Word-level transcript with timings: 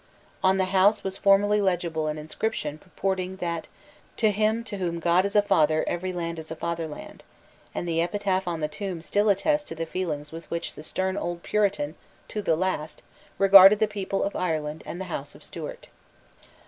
On 0.43 0.57
the 0.57 0.65
house 0.73 1.03
was 1.03 1.15
formerly 1.15 1.61
legible 1.61 2.07
an 2.07 2.17
inscription 2.17 2.79
purporting 2.79 3.35
that 3.35 3.67
to 4.17 4.31
him 4.31 4.63
to 4.63 4.77
whom 4.77 4.97
God 4.99 5.25
is 5.25 5.35
a 5.35 5.43
father 5.43 5.83
every 5.85 6.11
land 6.11 6.39
is 6.39 6.49
a 6.49 6.55
fatherland; 6.55 7.23
and 7.75 7.87
the 7.87 8.01
epitaph 8.01 8.47
on 8.47 8.61
the 8.61 8.67
tomb 8.67 9.03
still 9.03 9.29
attests 9.29 9.69
the 9.69 9.85
feelings 9.85 10.31
with 10.31 10.49
which 10.49 10.73
the 10.73 10.81
stern 10.81 11.17
old 11.17 11.43
Puritan 11.43 11.93
to 12.29 12.41
the 12.41 12.55
last 12.55 13.03
regarded 13.37 13.77
the 13.77 13.85
people 13.87 14.23
of 14.23 14.35
Ireland 14.35 14.81
and 14.87 14.99
the 14.99 15.05
House 15.05 15.35
of 15.35 15.43
Stuart. 15.43 15.87